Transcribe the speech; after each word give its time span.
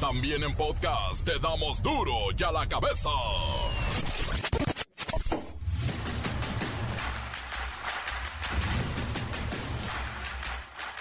También 0.00 0.44
en 0.44 0.54
podcast 0.54 1.24
te 1.24 1.40
damos 1.40 1.82
duro 1.82 2.12
y 2.38 2.42
a 2.44 2.52
la 2.52 2.68
cabeza. 2.68 3.10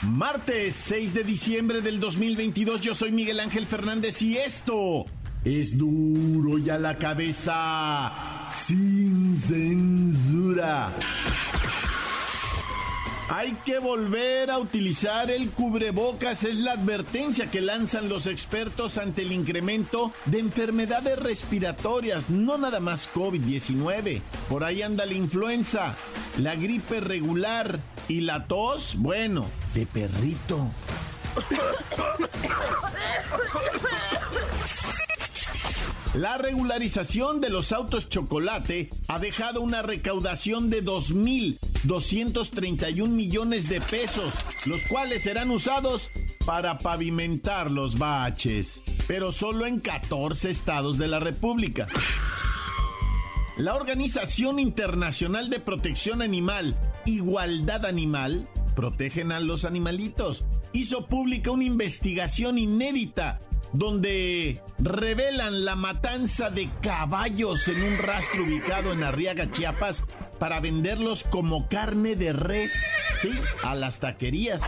Martes 0.02 0.76
6 0.76 1.14
de 1.14 1.24
diciembre 1.24 1.82
del 1.82 2.00
2022, 2.00 2.82
yo 2.82 2.96
soy 2.96 3.12
Miguel 3.12 3.40
Ángel 3.40 3.68
Fernández 3.68 4.20
y 4.24 4.38
esto 4.38 5.06
es 5.46 5.78
duro 5.78 6.58
y 6.58 6.68
a 6.72 6.80
la 6.80 6.98
cabeza, 6.98 8.52
sin 8.56 9.38
censura. 9.38 10.92
Hay 13.30 13.54
que 13.66 13.80
volver 13.80 14.50
a 14.50 14.58
utilizar 14.58 15.30
el 15.30 15.52
cubrebocas, 15.52 16.46
es 16.46 16.60
la 16.60 16.72
advertencia 16.74 17.52
que 17.52 17.60
lanzan 17.60 18.08
los 18.08 18.26
expertos 18.26 18.98
ante 18.98 19.24
el 19.24 19.34
incremento 19.34 20.14
de 20.26 20.40
enfermedades 20.40 21.20
respiratorias, 21.20 22.30
no 22.30 22.58
nada 22.58 22.80
más 22.80 23.10
COVID-19. 23.14 24.22
Por 24.50 24.64
ahí 24.64 24.82
anda 24.82 25.06
la 25.06 25.14
influenza, 25.14 25.94
la 26.38 26.56
gripe 26.56 27.02
regular 27.02 27.82
y 28.08 28.22
la 28.22 28.48
tos, 28.48 28.96
bueno, 28.98 29.48
de 29.74 29.86
perrito. 29.86 30.70
La 36.18 36.40
regularización 36.40 37.42
de 37.42 37.50
los 37.50 37.72
autos 37.72 38.10
chocolate 38.10 38.90
ha 39.08 39.20
dejado 39.20 39.62
una 39.62 39.84
recaudación 39.84 40.72
de 40.72 40.82
2.231 41.86 43.08
millones 43.08 43.70
de 43.70 43.82
pesos, 43.82 44.34
los 44.66 44.82
cuales 44.84 45.24
serán 45.24 45.52
usados 45.52 46.10
para 46.46 46.80
pavimentar 46.80 47.72
los 47.72 47.98
baches, 47.98 48.84
pero 49.08 49.32
solo 49.32 49.66
en 49.66 49.80
14 49.80 50.50
estados 50.50 50.98
de 50.98 51.08
la 51.08 51.20
República. 51.20 51.88
La 53.58 53.76
Organización 53.76 54.60
Internacional 54.60 55.50
de 55.50 55.60
Protección 55.60 56.22
Animal, 56.22 56.78
Igualdad 57.06 57.86
Animal, 57.86 58.48
protegen 58.76 59.32
a 59.32 59.40
los 59.40 59.66
animalitos, 59.66 60.46
hizo 60.74 61.08
pública 61.08 61.52
una 61.52 61.64
investigación 61.64 62.60
inédita 62.60 63.42
donde 63.74 64.62
revelan 64.80 65.66
la 65.66 65.76
matanza 65.76 66.50
de 66.50 66.70
caballos 66.82 67.68
en 67.68 67.82
un 67.82 67.98
rastro 67.98 68.44
ubicado 68.44 68.94
en 68.94 69.04
Arriaga, 69.04 69.52
Chiapas, 69.52 70.06
para 70.38 70.60
venderlos 70.60 71.24
como 71.24 71.68
carne 71.68 72.16
de 72.16 72.34
res. 72.34 72.74
A 73.64 73.76
las 73.76 74.00
taquerías. 74.00 74.62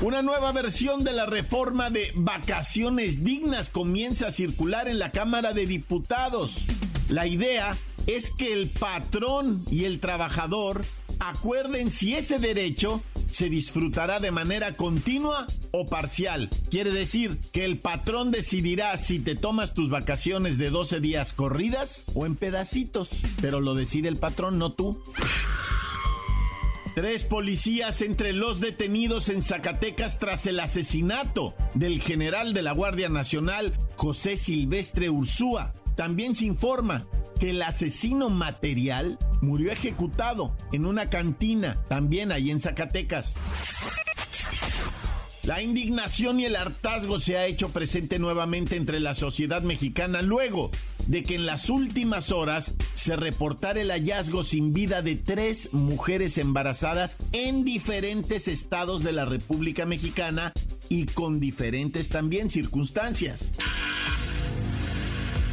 Una 0.00 0.22
nueva 0.22 0.52
versión 0.52 1.02
de 1.02 1.12
la 1.12 1.26
reforma 1.26 1.90
de 1.90 2.12
vacaciones 2.14 3.24
dignas 3.24 3.68
comienza 3.68 4.28
a 4.28 4.32
circular 4.32 4.88
en 4.88 4.98
la 4.98 5.10
Cámara 5.10 5.52
de 5.52 5.66
Diputados. 5.66 6.64
La 7.08 7.26
idea 7.26 7.76
es 8.06 8.32
que 8.34 8.52
el 8.52 8.70
patrón 8.70 9.64
y 9.70 9.84
el 9.84 10.00
trabajador 10.00 10.84
acuerden 11.20 11.90
si 11.90 12.14
ese 12.14 12.38
derecho 12.38 13.02
se 13.34 13.48
disfrutará 13.48 14.20
de 14.20 14.30
manera 14.30 14.76
continua 14.76 15.48
o 15.72 15.88
parcial. 15.88 16.50
Quiere 16.70 16.92
decir 16.92 17.40
que 17.50 17.64
el 17.64 17.78
patrón 17.78 18.30
decidirá 18.30 18.96
si 18.96 19.18
te 19.18 19.34
tomas 19.34 19.74
tus 19.74 19.90
vacaciones 19.90 20.56
de 20.56 20.70
12 20.70 21.00
días 21.00 21.32
corridas 21.32 22.06
o 22.14 22.26
en 22.26 22.36
pedacitos, 22.36 23.10
pero 23.42 23.60
lo 23.60 23.74
decide 23.74 24.06
el 24.06 24.18
patrón, 24.18 24.58
no 24.58 24.72
tú. 24.72 25.02
Tres 26.94 27.24
policías 27.24 28.02
entre 28.02 28.32
los 28.32 28.60
detenidos 28.60 29.28
en 29.28 29.42
Zacatecas 29.42 30.20
tras 30.20 30.46
el 30.46 30.60
asesinato 30.60 31.56
del 31.74 32.00
general 32.00 32.54
de 32.54 32.62
la 32.62 32.70
Guardia 32.70 33.08
Nacional, 33.08 33.74
José 33.96 34.36
Silvestre 34.36 35.10
Ursúa. 35.10 35.74
También 35.96 36.36
se 36.36 36.44
informa 36.44 37.08
el 37.50 37.62
asesino 37.62 38.30
material 38.30 39.18
murió 39.40 39.72
ejecutado 39.72 40.56
en 40.72 40.86
una 40.86 41.10
cantina, 41.10 41.82
también 41.88 42.32
ahí 42.32 42.50
en 42.50 42.60
Zacatecas. 42.60 43.36
La 45.42 45.60
indignación 45.60 46.40
y 46.40 46.46
el 46.46 46.56
hartazgo 46.56 47.20
se 47.20 47.36
ha 47.36 47.44
hecho 47.44 47.68
presente 47.68 48.18
nuevamente 48.18 48.76
entre 48.76 48.98
la 48.98 49.14
sociedad 49.14 49.60
mexicana 49.60 50.22
luego 50.22 50.70
de 51.06 51.22
que 51.22 51.34
en 51.34 51.44
las 51.44 51.68
últimas 51.68 52.30
horas 52.30 52.72
se 52.94 53.14
reportara 53.14 53.82
el 53.82 53.90
hallazgo 53.90 54.42
sin 54.42 54.72
vida 54.72 55.02
de 55.02 55.16
tres 55.16 55.74
mujeres 55.74 56.38
embarazadas 56.38 57.18
en 57.32 57.62
diferentes 57.62 58.48
estados 58.48 59.04
de 59.04 59.12
la 59.12 59.26
República 59.26 59.84
Mexicana 59.84 60.54
y 60.88 61.06
con 61.06 61.40
diferentes 61.40 62.08
también 62.08 62.48
circunstancias. 62.48 63.52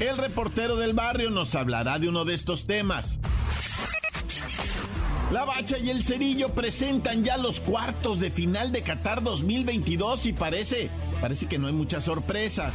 El 0.01 0.17
reportero 0.17 0.77
del 0.77 0.93
barrio 0.93 1.29
nos 1.29 1.53
hablará 1.53 1.99
de 1.99 2.09
uno 2.09 2.25
de 2.25 2.33
estos 2.33 2.65
temas. 2.65 3.19
La 5.31 5.45
Bacha 5.45 5.77
y 5.77 5.91
el 5.91 6.03
Cerillo 6.03 6.49
presentan 6.49 7.23
ya 7.23 7.37
los 7.37 7.59
cuartos 7.59 8.19
de 8.19 8.31
final 8.31 8.71
de 8.71 8.81
Qatar 8.81 9.21
2022 9.21 10.25
y 10.25 10.33
parece, 10.33 10.89
parece 11.21 11.45
que 11.45 11.59
no 11.59 11.67
hay 11.67 11.73
muchas 11.73 12.05
sorpresas. 12.05 12.73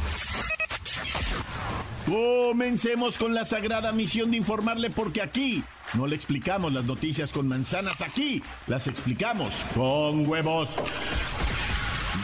Comencemos 2.05 3.17
con 3.17 3.35
la 3.35 3.43
sagrada 3.43 3.91
misión 3.91 4.31
de 4.31 4.37
informarle 4.37 4.89
porque 4.89 5.21
aquí 5.21 5.65
no 5.95 6.07
le 6.07 6.15
explicamos 6.15 6.71
las 6.71 6.85
noticias 6.85 7.33
con 7.33 7.45
manzanas, 7.49 7.99
aquí 7.99 8.41
las 8.67 8.87
explicamos 8.87 9.53
con 9.75 10.25
huevos. 10.25 10.69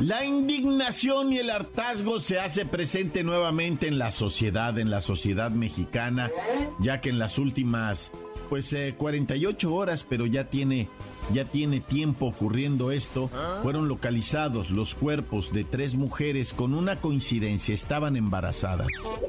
La 0.00 0.24
indignación 0.24 1.30
y 1.30 1.38
el 1.38 1.50
hartazgo 1.50 2.20
se 2.20 2.40
hace 2.40 2.64
presente 2.64 3.22
nuevamente 3.22 3.86
en 3.86 3.98
la 3.98 4.12
sociedad, 4.12 4.78
en 4.78 4.88
la 4.88 5.02
sociedad 5.02 5.50
mexicana, 5.50 6.30
ya 6.78 7.02
que 7.02 7.10
en 7.10 7.18
las 7.18 7.36
últimas, 7.36 8.10
pues, 8.48 8.74
48 8.96 9.68
eh, 9.68 9.70
horas, 9.70 10.06
pero 10.08 10.24
ya 10.24 10.48
tiene, 10.48 10.88
ya 11.34 11.44
tiene 11.44 11.80
tiempo 11.80 12.28
ocurriendo 12.28 12.92
esto, 12.92 13.28
fueron 13.62 13.88
localizados 13.88 14.70
los 14.70 14.94
cuerpos 14.94 15.52
de 15.52 15.64
tres 15.64 15.94
mujeres 15.94 16.54
con 16.54 16.72
una 16.72 16.96
coincidencia, 16.96 17.74
estaban 17.74 18.16
embarazadas. 18.16 18.88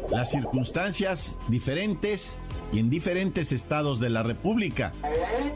Las 0.09 0.32
circunstancias 0.32 1.38
diferentes 1.50 2.40
y 2.72 2.80
en 2.80 2.90
diferentes 2.90 3.52
estados 3.52 4.00
de 4.00 4.09
la 4.09 4.24
República. 4.24 4.94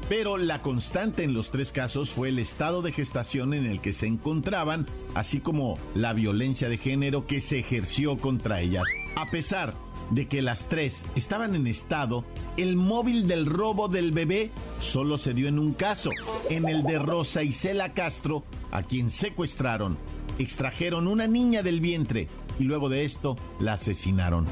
Pero 0.10 0.38
la 0.38 0.62
constante 0.62 1.24
en 1.24 1.34
los 1.34 1.52
tres 1.52 1.72
casos 1.72 2.10
fue 2.10 2.30
el 2.30 2.40
estado 2.40 2.82
de 2.82 2.92
gestación 2.92 3.54
en 3.54 3.66
el 3.66 3.82
que 3.82 3.94
se 3.94 4.08
encontraban, 4.08 4.86
así 5.14 5.40
como 5.40 5.80
la 5.94 6.14
violencia 6.14 6.70
de 6.70 6.78
género 6.78 7.26
que 7.26 7.42
se 7.42 7.60
ejerció 7.60 8.18
contra 8.18 8.62
ellas. 8.62 8.84
A 9.16 9.30
pesar 9.32 9.76
de 10.12 10.28
que 10.28 10.42
las 10.42 10.68
tres 10.68 11.04
estaban 11.16 11.56
en 11.56 11.68
estado, 11.68 12.26
el 12.58 12.76
móvil 12.76 13.28
del 13.28 13.46
robo 13.46 13.88
del 13.88 14.12
bebé 14.12 14.52
solo 14.80 15.18
se 15.18 15.34
dio 15.34 15.48
en 15.48 15.60
un 15.60 15.74
caso, 15.74 16.12
en 16.50 16.68
el 16.68 16.84
de 16.84 17.00
Rosa 17.00 17.44
Isela 17.44 17.94
Castro, 17.94 18.44
a 18.72 18.84
quien 18.84 19.10
secuestraron, 19.10 19.98
extrajeron 20.38 21.08
una 21.08 21.28
niña 21.28 21.64
del 21.64 21.80
vientre 21.80 22.28
y 22.60 22.64
luego 22.64 22.90
de 22.90 23.04
esto 23.04 23.36
la 23.60 23.74
asesinaron. 23.74 24.46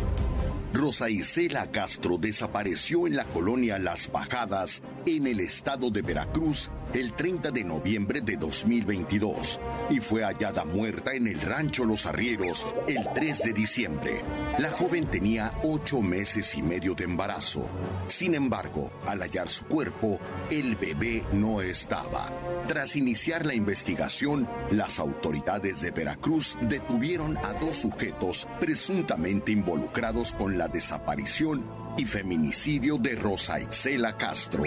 Rosa 0.73 1.07
Isela 1.07 1.69
Castro 1.69 2.17
desapareció 2.17 3.05
en 3.05 3.15
la 3.15 3.25
colonia 3.25 3.77
Las 3.77 4.11
Bajadas, 4.11 4.81
en 5.05 5.27
el 5.27 5.39
estado 5.39 5.91
de 5.91 6.01
Veracruz, 6.01 6.71
el 6.93 7.13
30 7.13 7.51
de 7.51 7.63
noviembre 7.63 8.21
de 8.21 8.37
2022 8.37 9.59
y 9.89 9.99
fue 9.99 10.23
hallada 10.23 10.63
muerta 10.63 11.13
en 11.13 11.27
el 11.27 11.41
rancho 11.41 11.85
Los 11.85 12.05
Arrieros 12.05 12.67
el 12.87 13.07
3 13.13 13.43
de 13.43 13.53
diciembre. 13.53 14.21
La 14.59 14.71
joven 14.71 15.07
tenía 15.07 15.51
ocho 15.63 16.01
meses 16.01 16.55
y 16.55 16.61
medio 16.61 16.93
de 16.93 17.05
embarazo. 17.05 17.67
Sin 18.07 18.35
embargo, 18.35 18.91
al 19.07 19.21
hallar 19.21 19.49
su 19.49 19.65
cuerpo, 19.65 20.19
el 20.51 20.75
bebé 20.75 21.23
no 21.31 21.61
estaba. 21.61 22.31
Tras 22.67 22.95
iniciar 22.95 23.45
la 23.45 23.55
investigación, 23.55 24.47
las 24.71 24.99
autoridades 24.99 25.81
de 25.81 25.91
Veracruz 25.91 26.57
detuvieron 26.61 27.37
a 27.37 27.53
dos 27.53 27.77
sujetos 27.77 28.47
presuntamente 28.59 29.51
involucrados 29.51 30.33
con 30.33 30.57
la 30.57 30.67
desaparición 30.67 31.82
y 31.97 32.05
feminicidio 32.05 32.97
de 32.97 33.15
Rosa 33.15 33.59
Isela 33.59 34.17
Castro, 34.17 34.63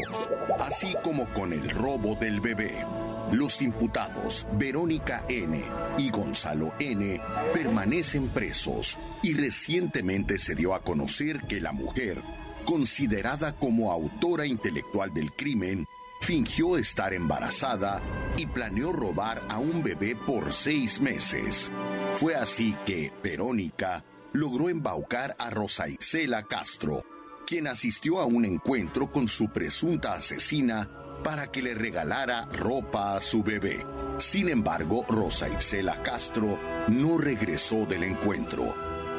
así 0.61 0.94
como 1.02 1.32
con 1.32 1.52
el 1.52 1.69
robo 1.70 2.14
del 2.14 2.40
bebé. 2.40 2.84
Los 3.32 3.61
imputados 3.61 4.46
Verónica 4.52 5.25
N. 5.28 5.61
y 5.99 6.11
Gonzalo 6.11 6.75
N. 6.78 7.20
permanecen 7.52 8.28
presos 8.28 8.99
y 9.23 9.34
recientemente 9.34 10.38
se 10.38 10.55
dio 10.55 10.75
a 10.75 10.82
conocer 10.82 11.40
que 11.49 11.61
la 11.61 11.73
mujer, 11.73 12.23
considerada 12.64 13.52
como 13.56 13.90
autora 13.90 14.46
intelectual 14.46 15.12
del 15.12 15.32
crimen, 15.32 15.87
fingió 16.20 16.78
estar 16.78 17.14
embarazada 17.14 18.00
y 18.37 18.46
planeó 18.46 18.93
robar 18.93 19.43
a 19.49 19.58
un 19.58 19.82
bebé 19.82 20.14
por 20.14 20.52
seis 20.52 21.00
meses. 21.00 21.70
Fue 22.17 22.37
así 22.37 22.76
que 22.87 23.12
Verónica 23.23 24.05
logró 24.32 24.69
embaucar 24.69 25.34
a 25.38 25.50
Rosa 25.50 25.88
Isela 25.88 26.44
Castro, 26.44 27.05
quien 27.46 27.69
asistió 27.69 28.20
a 28.20 28.26
un 28.26 28.44
encuentro 28.44 29.10
con 29.10 29.28
su 29.28 29.48
presunta 29.48 30.14
asesina 30.14 30.90
para 31.22 31.50
que 31.50 31.62
le 31.62 31.75
regalara 31.75 32.46
ropa 32.52 33.16
a 33.16 33.20
su 33.20 33.43
bebé. 33.43 33.87
Sin 34.19 34.48
embargo, 34.48 35.06
Rosa 35.08 35.48
Isela 35.48 36.02
Castro 36.02 36.58
no 36.88 37.19
regresó 37.19 37.87
del 37.87 38.02
encuentro. 38.02 38.75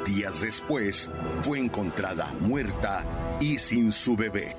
Días 0.06 0.42
después, 0.42 1.10
fue 1.42 1.60
encontrada 1.60 2.34
muerta 2.42 3.06
y 3.40 3.60
sin 3.60 3.92
su 3.92 4.16
bebé. 4.16 4.56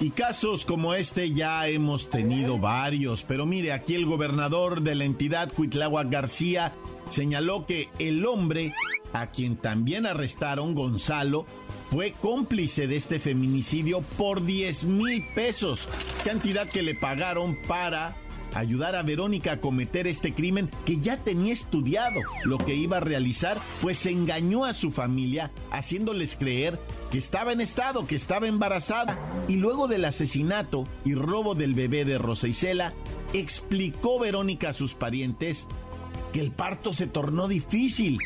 Y 0.00 0.10
casos 0.10 0.64
como 0.64 0.94
este 0.94 1.32
ya 1.32 1.68
hemos 1.68 2.10
tenido 2.10 2.58
varios, 2.58 3.22
pero 3.22 3.46
mire, 3.46 3.72
aquí 3.72 3.94
el 3.94 4.06
gobernador 4.06 4.82
de 4.82 4.94
la 4.94 5.04
entidad, 5.04 5.52
Cuitlagua 5.52 6.04
García, 6.04 6.72
señaló 7.08 7.66
que 7.66 7.88
el 7.98 8.24
hombre, 8.26 8.74
a 9.12 9.26
quien 9.26 9.56
también 9.56 10.06
arrestaron, 10.06 10.74
Gonzalo, 10.74 11.46
fue 11.90 12.12
cómplice 12.12 12.86
de 12.86 12.96
este 12.96 13.18
feminicidio 13.18 14.02
por 14.16 14.44
10 14.44 14.84
mil 14.86 15.24
pesos, 15.34 15.88
cantidad 16.24 16.68
que 16.68 16.82
le 16.82 16.94
pagaron 16.94 17.58
para 17.66 18.16
ayudar 18.54 18.94
a 18.94 19.02
Verónica 19.02 19.52
a 19.52 19.60
cometer 19.60 20.06
este 20.06 20.32
crimen 20.32 20.70
que 20.84 21.00
ya 21.00 21.16
tenía 21.16 21.52
estudiado. 21.52 22.20
Lo 22.44 22.58
que 22.58 22.74
iba 22.74 22.98
a 22.98 23.00
realizar, 23.00 23.58
pues 23.80 24.06
engañó 24.06 24.64
a 24.64 24.72
su 24.72 24.90
familia 24.92 25.50
haciéndoles 25.70 26.36
creer 26.36 26.78
que 27.10 27.18
estaba 27.18 27.52
en 27.52 27.60
estado, 27.60 28.06
que 28.06 28.16
estaba 28.16 28.46
embarazada. 28.46 29.18
Y 29.48 29.56
luego 29.56 29.88
del 29.88 30.04
asesinato 30.04 30.86
y 31.04 31.14
robo 31.14 31.54
del 31.54 31.74
bebé 31.74 32.04
de 32.04 32.18
Rosa 32.18 32.48
Isela, 32.48 32.94
explicó 33.32 34.18
Verónica 34.18 34.70
a 34.70 34.74
sus 34.74 34.94
parientes 34.94 35.66
que 36.32 36.40
el 36.40 36.52
parto 36.52 36.92
se 36.92 37.06
tornó 37.06 37.48
difícil, 37.48 38.18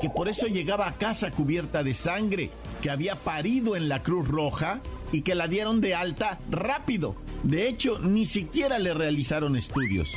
que 0.00 0.08
por 0.08 0.28
eso 0.28 0.46
llegaba 0.46 0.86
a 0.86 0.96
casa 0.96 1.30
cubierta 1.30 1.82
de 1.82 1.94
sangre, 1.94 2.50
que 2.82 2.90
había 2.90 3.16
parido 3.16 3.76
en 3.76 3.88
la 3.88 4.02
Cruz 4.02 4.28
Roja 4.28 4.82
y 5.12 5.22
que 5.22 5.34
la 5.34 5.48
dieron 5.48 5.80
de 5.80 5.94
alta 5.94 6.38
rápido. 6.50 7.14
De 7.44 7.68
hecho, 7.68 7.98
ni 8.00 8.26
siquiera 8.26 8.78
le 8.78 8.92
realizaron 8.92 9.56
estudios. 9.56 10.12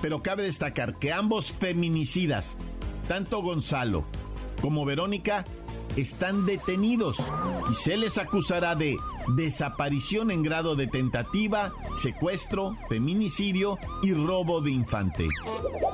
Pero 0.00 0.22
cabe 0.22 0.44
destacar 0.44 0.98
que 0.98 1.12
ambos 1.12 1.52
feminicidas, 1.52 2.56
tanto 3.08 3.42
Gonzalo 3.42 4.04
como 4.62 4.84
Verónica, 4.84 5.44
están 5.96 6.46
detenidos 6.46 7.16
y 7.70 7.74
se 7.74 7.96
les 7.96 8.18
acusará 8.18 8.76
de 8.76 8.96
desaparición 9.34 10.30
en 10.30 10.44
grado 10.44 10.76
de 10.76 10.86
tentativa, 10.86 11.72
secuestro, 11.94 12.76
feminicidio 12.88 13.78
y 14.02 14.14
robo 14.14 14.60
de 14.60 14.70
infante. 14.70 15.28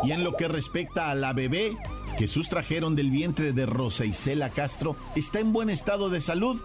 Y 0.03 0.13
en 0.13 0.23
lo 0.23 0.37
que 0.37 0.49
respecta 0.49 1.11
a 1.11 1.15
la 1.15 1.33
bebé 1.33 1.77
que 2.17 2.29
sustrajeron 2.29 2.97
del 2.97 3.11
vientre 3.11 3.53
de 3.53 3.67
Rosa 3.67 4.05
Isela 4.05 4.51
Castro, 4.51 4.97
está 5.17 5.41
en 5.41 5.53
buen 5.53 5.71
estado 5.71 6.11
de 6.11 6.21
salud 6.21 6.63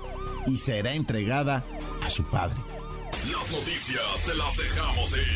y 0.48 0.58
será 0.58 0.94
entregada 0.94 1.64
a 2.02 2.10
su 2.10 2.24
padre. 2.24 2.58
Las 3.32 3.52
noticias 3.52 4.26
te 4.26 4.36
las 4.36 4.58
dejamos 4.58 5.14
ir. 5.14 5.28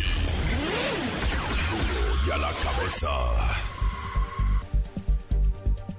Y 2.27 2.31
a 2.31 2.37
la 2.37 2.51
cabeza. 2.51 3.09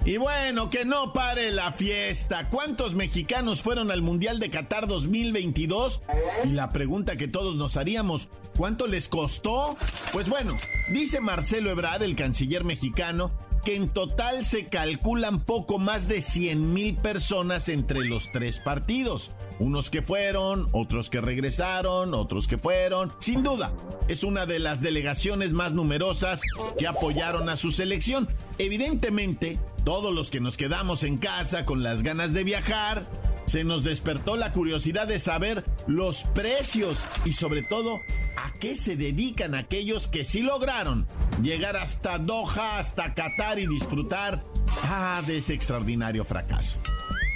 Y 0.07 0.19
bueno, 0.19 0.69
que 0.69 0.85
no 0.85 1.15
pare 1.15 1.51
la 1.51 1.73
fiesta. 1.73 2.51
¿Cuántos 2.51 2.95
mexicanos 2.95 3.63
fueron 3.63 3.91
al 3.91 4.03
Mundial 4.03 4.39
de 4.39 4.51
Qatar 4.51 4.87
2022? 4.87 6.03
Y 6.45 6.49
la 6.49 6.73
pregunta 6.73 7.17
que 7.17 7.27
todos 7.27 7.57
nos 7.57 7.79
haríamos, 7.79 8.29
¿cuánto 8.57 8.87
les 8.87 9.09
costó? 9.09 9.77
Pues 10.13 10.29
bueno, 10.29 10.53
dice 10.93 11.21
Marcelo 11.21 11.71
Ebrard, 11.71 12.03
el 12.03 12.17
canciller 12.17 12.65
mexicano, 12.65 13.33
que 13.65 13.77
en 13.77 13.89
total 13.89 14.45
se 14.45 14.69
calculan 14.69 15.41
poco 15.41 15.79
más 15.79 16.07
de 16.07 16.21
100 16.21 16.73
mil 16.73 16.97
personas 16.97 17.69
entre 17.69 18.05
los 18.05 18.31
tres 18.31 18.61
partidos. 18.61 19.31
Unos 19.59 19.89
que 19.89 20.03
fueron, 20.03 20.69
otros 20.73 21.09
que 21.09 21.21
regresaron, 21.21 22.13
otros 22.15 22.47
que 22.47 22.59
fueron. 22.59 23.13
Sin 23.21 23.43
duda, 23.43 23.73
es 24.09 24.23
una 24.23 24.47
de 24.47 24.59
las 24.59 24.81
delegaciones 24.81 25.53
más 25.53 25.73
numerosas 25.73 26.43
que 26.79 26.87
apoyaron 26.87 27.49
a 27.49 27.57
su 27.57 27.71
selección. 27.71 28.29
Evidentemente, 28.59 29.59
todos 29.85 30.15
los 30.15 30.31
que 30.31 30.41
nos 30.41 30.57
quedamos 30.57 31.03
en 31.03 31.17
casa 31.17 31.65
con 31.65 31.83
las 31.83 32.03
ganas 32.03 32.33
de 32.33 32.45
viajar, 32.45 33.07
se 33.47 33.65
nos 33.65 33.85
despertó 33.85 34.37
la 34.37 34.53
curiosidad 34.53 35.07
de 35.07 35.19
saber 35.19 35.65
los 35.87 36.25
precios 36.35 36.99
y 37.25 37.33
sobre 37.33 37.63
todo 37.63 37.99
a 38.37 38.53
qué 38.59 38.77
se 38.77 38.97
dedican 38.97 39.55
aquellos 39.55 40.09
que 40.09 40.25
sí 40.25 40.43
lograron 40.43 41.07
llegar 41.43 41.77
hasta 41.77 42.19
Doha, 42.19 42.79
hasta 42.79 43.15
Qatar 43.15 43.59
y 43.59 43.67
disfrutar 43.67 44.45
ah, 44.85 45.23
de 45.27 45.39
ese 45.39 45.55
extraordinario 45.55 46.25
fracaso. 46.25 46.81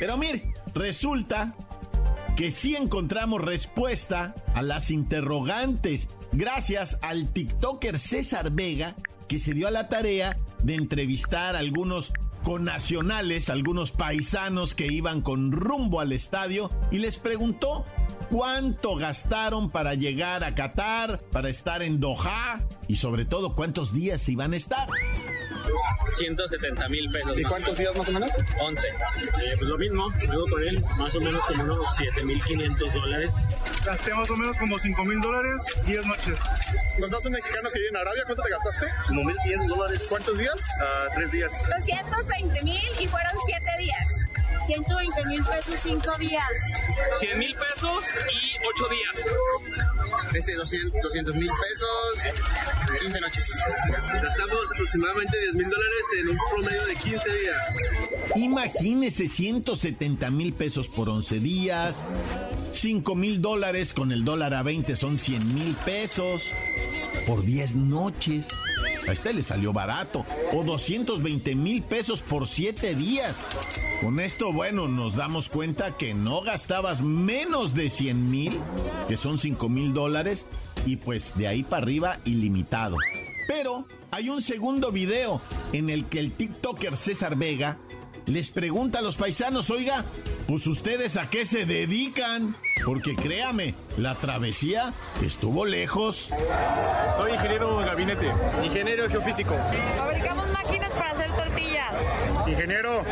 Pero 0.00 0.16
mire, 0.16 0.52
resulta 0.74 1.54
que 2.36 2.50
sí 2.50 2.76
encontramos 2.76 3.42
respuesta 3.42 4.34
a 4.54 4.62
las 4.62 4.90
interrogantes 4.90 6.08
gracias 6.32 6.98
al 7.02 7.32
TikToker 7.32 7.98
César 7.98 8.50
Vega 8.52 8.94
que 9.26 9.38
se 9.38 9.54
dio 9.54 9.68
a 9.68 9.72
la 9.72 9.88
tarea 9.88 10.38
de 10.62 10.74
entrevistar 10.74 11.56
a 11.56 11.58
algunos 11.58 12.12
nacionales, 12.56 13.50
algunos 13.50 13.90
paisanos 13.90 14.74
que 14.74 14.86
iban 14.86 15.20
con 15.20 15.52
rumbo 15.52 16.00
al 16.00 16.12
estadio 16.12 16.70
y 16.90 16.98
les 16.98 17.18
preguntó 17.18 17.84
cuánto 18.30 18.96
gastaron 18.96 19.68
para 19.68 19.94
llegar 19.94 20.42
a 20.42 20.54
Qatar, 20.54 21.20
para 21.30 21.50
estar 21.50 21.82
en 21.82 22.00
Doha 22.00 22.62
y 22.86 22.96
sobre 22.96 23.26
todo 23.26 23.54
cuántos 23.54 23.92
días 23.92 24.26
iban 24.30 24.54
a 24.54 24.56
estar. 24.56 24.88
170 26.16 26.88
mil 26.88 27.10
pesos. 27.10 27.38
¿Y 27.38 27.42
cuántos 27.42 27.76
días 27.76 27.96
más 27.96 28.08
o 28.08 28.12
menos? 28.12 28.30
11. 28.60 28.88
Eh, 28.88 28.92
pues 29.56 29.68
lo 29.68 29.78
mismo, 29.78 30.06
luego 30.26 30.46
con 30.48 30.62
él, 30.62 30.82
más 30.96 31.14
o 31.14 31.20
menos 31.20 31.46
como 31.46 31.62
unos 31.64 31.86
7 31.96 32.22
mil 32.24 32.42
500 32.42 32.94
dólares. 32.94 33.34
Gasté 33.84 34.14
más 34.14 34.30
o 34.30 34.36
menos 34.36 34.56
como 34.58 34.78
5 34.78 35.04
mil 35.04 35.20
dólares, 35.20 35.64
10 35.86 36.06
noches. 36.06 36.38
¿Contaste 37.00 37.28
un 37.28 37.34
mexicano 37.34 37.70
que 37.70 37.78
vive 37.78 37.88
en 37.90 37.96
Arabia? 37.96 38.22
¿Cuánto 38.26 38.42
te 38.42 38.50
gastaste? 38.50 38.86
Como 39.06 39.22
1.500 39.22 39.66
dólares. 39.68 40.06
¿Cuántos 40.08 40.38
días? 40.38 40.68
Uh, 40.80 41.14
tres 41.14 41.32
días. 41.32 41.66
220 41.68 42.62
mil 42.62 42.84
y 43.00 43.06
fueron 43.06 43.32
7 43.46 43.64
días. 43.78 44.27
120 44.66 45.24
mil 45.26 45.44
pesos, 45.44 45.80
5 45.80 46.18
días. 46.18 46.42
100 47.20 47.38
mil 47.38 47.54
pesos 47.54 48.04
y 48.30 48.56
8 48.66 48.88
días. 48.88 49.26
Este 50.34 50.54
200 50.54 51.34
mil 51.34 51.48
pesos, 51.48 52.98
15 53.00 53.20
noches. 53.20 53.58
Gastamos 54.22 54.72
aproximadamente 54.74 55.40
10 55.40 55.54
mil 55.54 55.70
dólares 55.70 56.06
en 56.20 56.28
un 56.28 56.38
promedio 56.50 56.86
de 56.86 56.94
15 56.96 57.30
días. 57.32 57.76
Imagínese 58.36 59.28
170 59.28 60.30
mil 60.30 60.52
pesos 60.52 60.88
por 60.88 61.08
11 61.08 61.40
días, 61.40 62.04
5 62.72 63.14
mil 63.14 63.40
dólares 63.40 63.94
con 63.94 64.12
el 64.12 64.24
dólar 64.24 64.54
a 64.54 64.62
20 64.62 64.96
son 64.96 65.18
100 65.18 65.54
mil 65.54 65.74
pesos 65.84 66.50
por 67.26 67.42
10 67.44 67.76
noches. 67.76 68.48
A 69.08 69.12
este 69.12 69.32
le 69.32 69.42
salió 69.42 69.72
barato. 69.72 70.26
O 70.52 70.62
220 70.62 71.54
mil 71.54 71.82
pesos 71.82 72.20
por 72.20 72.46
7 72.46 72.94
días. 72.94 73.36
Con 74.02 74.20
esto, 74.20 74.52
bueno, 74.52 74.86
nos 74.86 75.16
damos 75.16 75.48
cuenta 75.48 75.96
que 75.96 76.12
no 76.12 76.42
gastabas 76.42 77.00
menos 77.00 77.74
de 77.74 77.88
100 77.88 78.30
mil, 78.30 78.60
que 79.08 79.16
son 79.16 79.38
5 79.38 79.68
mil 79.68 79.94
dólares, 79.94 80.46
y 80.84 80.96
pues 80.96 81.32
de 81.36 81.48
ahí 81.48 81.62
para 81.62 81.82
arriba 81.82 82.20
ilimitado. 82.26 82.96
Pero 83.48 83.88
hay 84.10 84.28
un 84.28 84.42
segundo 84.42 84.92
video 84.92 85.40
en 85.72 85.88
el 85.88 86.04
que 86.04 86.20
el 86.20 86.32
TikToker 86.32 86.96
César 86.96 87.36
Vega 87.36 87.78
les 88.26 88.50
pregunta 88.50 88.98
a 88.98 89.02
los 89.02 89.16
paisanos, 89.16 89.70
oiga, 89.70 90.04
pues 90.48 90.66
ustedes 90.66 91.18
a 91.18 91.28
qué 91.28 91.44
se 91.44 91.66
dedican. 91.66 92.56
Porque 92.84 93.14
créame, 93.14 93.74
la 93.98 94.14
travesía 94.14 94.94
estuvo 95.22 95.66
lejos. 95.66 96.30
Soy 97.18 97.32
ingeniero 97.32 97.80
de 97.80 97.86
gabinete. 97.86 98.32
Ingeniero 98.64 99.08
geofísico. 99.10 99.54
Fabricamos 99.98 100.48
máquinas 100.48 100.90
para 100.92 101.10
hacer 101.10 101.30
tortillas. 101.32 101.92
Ingeniero. 102.46 103.04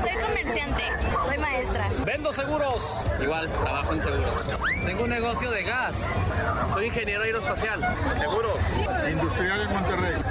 Soy 0.00 0.22
comerciante. 0.22 0.82
Soy 1.26 1.38
maestra. 1.38 1.90
Vendo 2.06 2.32
seguros. 2.32 3.04
Igual, 3.20 3.48
trabajo 3.48 3.94
en 3.94 4.02
seguros. 4.02 4.50
Tengo 4.86 5.04
un 5.04 5.10
negocio 5.10 5.50
de 5.50 5.64
gas. 5.64 5.96
Soy 6.72 6.86
ingeniero 6.86 7.24
aeroespacial. 7.24 7.80
Seguro. 8.16 8.54
Industrial 9.10 9.60
en 9.60 9.68
Monterrey. 9.70 10.22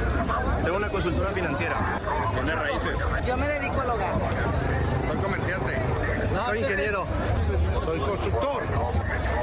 Tengo 0.64 0.78
una 0.78 0.90
consultora 0.90 1.32
financiera. 1.32 2.00
Poner 2.34 2.56
raíces. 2.56 2.98
Yo 3.28 3.36
me 3.36 3.48
dedico 3.48 3.82
al 3.82 3.90
hogar. 3.90 4.14
Soy 5.08 5.18
comerciante. 5.18 5.97
Soy 6.46 6.60
ingeniero. 6.60 7.06
Soy 7.84 8.00
constructor. 8.00 8.63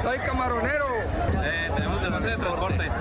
Soy 0.01 0.17
camaronero. 0.19 0.85
Eh, 1.43 1.69
tenemos 1.75 2.01
negocio 2.01 2.29
de 2.29 2.35
transporte. 2.37 2.91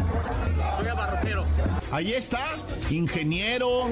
Soy 0.77 0.89
abarrotero. 0.89 1.45
Ahí 1.93 2.13
está, 2.13 2.57
ingeniero, 2.91 3.87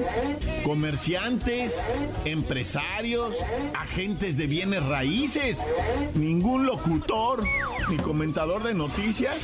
comerciantes, 0.65 1.85
empresarios, 2.25 3.37
agentes 3.73 4.35
de 4.35 4.47
bienes 4.47 4.85
raíces, 4.85 5.65
ningún 6.15 6.65
locutor 6.65 7.45
ni 7.89 7.97
comentador 7.97 8.63
de 8.63 8.73
noticias. 8.73 9.37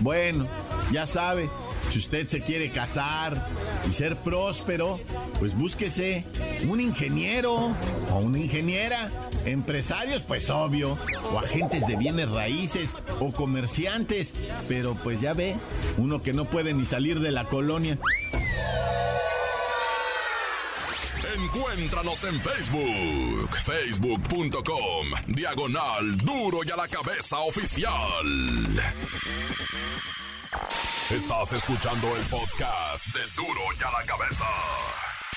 Bueno, 0.00 0.46
ya 0.92 1.06
sabe, 1.06 1.48
si 1.90 1.98
usted 1.98 2.26
se 2.26 2.40
quiere 2.40 2.70
casar 2.70 3.46
y 3.88 3.92
ser 3.92 4.16
próspero, 4.16 5.00
pues 5.38 5.56
búsquese 5.56 6.24
un 6.68 6.80
ingeniero 6.80 7.74
o 8.10 8.18
una 8.18 8.38
ingeniera, 8.38 9.10
empresarios, 9.44 10.22
pues 10.22 10.50
obvio, 10.50 10.98
o 11.32 11.38
agentes 11.38 11.86
de 11.86 11.96
bienes 11.96 12.30
raíces 12.30 12.94
o 13.20 13.32
comerciantes, 13.32 14.34
pero 14.68 14.94
pues 14.94 15.20
ya 15.20 15.32
ve, 15.32 15.56
uno 15.96 16.22
que 16.22 16.32
no 16.32 16.46
puede 16.46 16.74
ni 16.74 16.84
salir 16.84 17.20
de 17.20 17.32
la 17.32 17.44
colonia. 17.44 17.98
Encuéntranos 21.36 22.24
en 22.24 22.40
Facebook, 22.40 23.50
facebook.com, 23.64 25.06
diagonal 25.26 26.16
duro 26.18 26.60
y 26.64 26.70
a 26.70 26.76
la 26.76 26.88
cabeza 26.88 27.38
oficial. 27.40 28.24
Estás 31.10 31.52
escuchando 31.52 32.08
el 32.16 32.22
podcast 32.24 33.14
de 33.14 33.20
duro 33.36 33.60
y 33.78 33.84
a 33.84 33.90
la 33.92 34.04
cabeza. 34.04 34.44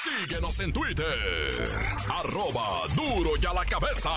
Síguenos 0.03 0.59
en 0.61 0.73
Twitter, 0.73 1.69
arroba 2.11 2.87
duro 2.95 3.33
y 3.39 3.45
a 3.45 3.53
la 3.53 3.63
cabeza. 3.65 4.09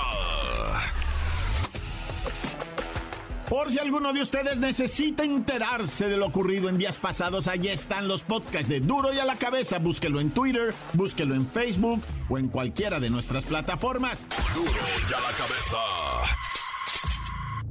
Por 3.51 3.71
si 3.71 3.79
alguno 3.79 4.15
de 4.15 4.23
ustedes 4.23 4.57
necesita 4.57 5.25
enterarse 5.25 6.09
de 6.09 6.17
lo 6.17 6.29
ocurrido 6.29 6.71
en 6.71 6.79
días 6.79 6.97
pasados, 6.97 7.49
allí 7.49 7.69
están 7.69 8.09
los 8.09 8.23
podcasts 8.23 8.71
de 8.71 8.81
Duro 8.81 9.13
y 9.13 9.19
a 9.19 9.27
la 9.27 9.37
cabeza. 9.37 9.79
Búsquelo 9.79 10.21
en 10.21 10.31
Twitter, 10.31 10.73
búsquelo 10.95 11.35
en 11.35 11.47
Facebook 11.47 12.03
o 12.31 12.39
en 12.39 12.49
cualquiera 12.49 12.99
de 12.99 13.11
nuestras 13.11 13.45
plataformas. 13.45 14.27
Duro 14.55 14.71
y 14.71 15.13
a 15.13 15.21
la 15.21 15.37
cabeza. 15.37 15.79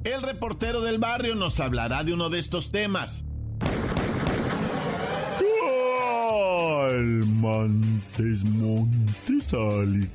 El 0.04 0.22
reportero 0.22 0.82
del 0.82 1.00
barrio 1.00 1.34
nos 1.34 1.60
hablará 1.60 2.04
de 2.04 2.14
uno 2.14 2.30
de 2.30 2.38
estos 2.38 2.72
temas. 2.72 3.26
Almantes, 6.92 8.44
montes, 8.44 9.54
alicantes, 9.54 10.12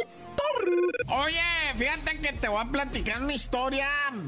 Oye, 1.09 1.41
fíjate 1.77 2.19
que 2.19 2.33
te 2.33 2.49
voy 2.49 2.61
a 2.61 2.65
platicar 2.73 3.23
una 3.23 3.33
historia, 3.33 3.87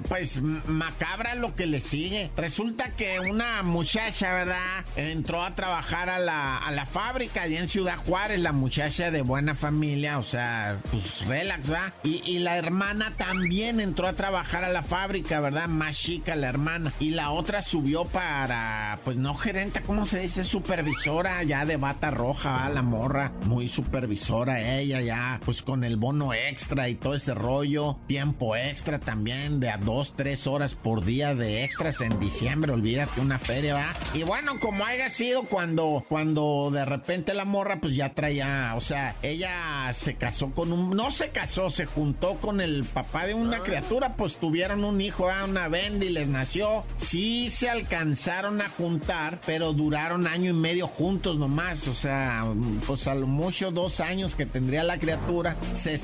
pues 0.08 0.40
macabra 0.40 1.34
lo 1.34 1.56
que 1.56 1.66
le 1.66 1.80
sigue. 1.80 2.30
Resulta 2.36 2.90
que 2.90 3.18
una 3.18 3.64
muchacha, 3.64 4.32
¿verdad? 4.32 4.84
Entró 4.94 5.42
a 5.42 5.56
trabajar 5.56 6.08
a 6.08 6.20
la, 6.20 6.56
a 6.58 6.70
la 6.70 6.86
fábrica 6.86 7.42
allá 7.42 7.58
en 7.58 7.66
Ciudad 7.66 7.96
Juárez, 7.96 8.38
la 8.38 8.52
muchacha 8.52 9.10
de 9.10 9.22
buena 9.22 9.56
familia, 9.56 10.18
o 10.18 10.22
sea, 10.22 10.78
pues 10.92 11.26
relax, 11.26 11.72
¿va? 11.72 11.92
Y, 12.04 12.38
la 12.38 12.56
hermana 12.56 13.12
también 13.16 13.80
entró 13.80 14.06
a 14.06 14.12
trabajar 14.12 14.62
a 14.62 14.68
la 14.68 14.84
fábrica, 14.84 15.40
¿verdad? 15.40 15.66
Más 15.66 15.98
chica 15.98 16.36
la 16.36 16.48
hermana. 16.48 16.92
Y 17.00 17.10
la 17.10 17.32
otra 17.32 17.62
subió 17.62 18.04
para, 18.04 19.00
pues 19.02 19.16
no 19.16 19.34
gerente, 19.34 19.82
¿cómo 19.82 20.04
se 20.04 20.20
dice? 20.20 20.44
Supervisora 20.44 21.42
ya 21.42 21.64
de 21.64 21.76
bata 21.76 22.12
roja, 22.12 22.52
¿va? 22.52 22.68
La 22.68 22.82
morra, 22.82 23.32
muy 23.46 23.66
supervisora 23.66 24.60
ella 24.60 25.00
ya, 25.00 25.40
pues 25.44 25.62
con 25.62 25.82
el 25.82 25.96
bono 25.96 26.32
extra 26.32 26.67
y 26.70 26.94
todo 26.94 27.14
ese 27.14 27.34
rollo, 27.34 27.96
tiempo 28.06 28.54
extra 28.54 28.98
también, 28.98 29.58
de 29.58 29.70
a 29.70 29.78
dos, 29.78 30.14
tres 30.16 30.46
horas 30.46 30.74
por 30.74 31.04
día 31.04 31.34
de 31.34 31.64
extras 31.64 32.00
en 32.00 32.20
diciembre, 32.20 32.72
olvídate 32.72 33.20
una 33.20 33.38
feria, 33.38 33.74
va. 33.74 33.94
Y 34.14 34.22
bueno, 34.22 34.60
como 34.60 34.84
haya 34.84 35.08
sido 35.08 35.44
cuando, 35.44 36.04
cuando 36.08 36.70
de 36.70 36.84
repente 36.84 37.32
la 37.32 37.44
morra, 37.44 37.80
pues 37.80 37.94
ya 37.94 38.10
traía, 38.14 38.74
o 38.76 38.80
sea, 38.80 39.16
ella 39.22 39.90
se 39.94 40.16
casó 40.16 40.50
con 40.50 40.72
un, 40.72 40.90
no 40.90 41.10
se 41.10 41.30
casó, 41.30 41.70
se 41.70 41.86
juntó 41.86 42.34
con 42.34 42.60
el 42.60 42.84
papá 42.84 43.26
de 43.26 43.34
una 43.34 43.60
criatura, 43.60 44.14
pues 44.14 44.36
tuvieron 44.36 44.84
un 44.84 45.00
hijo, 45.00 45.28
una 45.44 45.68
Bendy, 45.68 46.10
les 46.10 46.28
nació. 46.28 46.82
Sí 46.96 47.48
se 47.50 47.70
alcanzaron 47.70 48.60
a 48.60 48.68
juntar, 48.68 49.40
pero 49.46 49.72
duraron 49.72 50.26
año 50.26 50.50
y 50.50 50.54
medio 50.54 50.86
juntos 50.86 51.38
nomás, 51.38 51.88
o 51.88 51.94
sea, 51.94 52.44
pues 52.86 53.06
a 53.08 53.14
lo 53.14 53.26
mucho 53.26 53.70
dos 53.70 54.00
años 54.00 54.36
que 54.36 54.46
tendría 54.46 54.84
la 54.84 54.98
criatura, 54.98 55.56
se 55.72 55.98